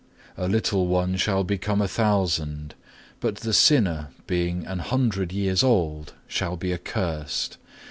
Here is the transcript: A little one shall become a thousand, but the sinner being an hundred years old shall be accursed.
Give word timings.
A 0.35 0.47
little 0.47 0.87
one 0.87 1.15
shall 1.15 1.43
become 1.43 1.79
a 1.79 1.87
thousand, 1.87 2.73
but 3.19 3.35
the 3.35 3.53
sinner 3.53 4.07
being 4.25 4.65
an 4.65 4.79
hundred 4.79 5.31
years 5.31 5.61
old 5.61 6.13
shall 6.27 6.57
be 6.57 6.73
accursed. 6.73 7.59